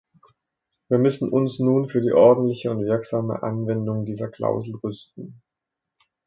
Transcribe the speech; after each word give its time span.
Wir 0.87 0.97
müssen 0.97 1.29
uns 1.31 1.59
nun 1.59 1.87
für 1.87 2.01
die 2.01 2.11
ordentliche 2.11 2.71
und 2.71 2.83
wirksame 2.83 3.43
Anwendung 3.43 4.03
dieser 4.03 4.29
Klausel 4.29 4.73
rüsten. 4.83 5.43